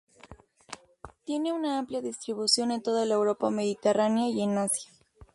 Tiene 1.25 1.53
una 1.53 1.77
amplia 1.77 2.01
distribución 2.01 2.71
en 2.71 2.81
toda 2.81 3.05
la 3.05 3.13
Europa 3.13 3.51
mediterránea 3.51 4.29
y 4.29 4.41
en 4.41 4.57
Asia. 4.57 4.89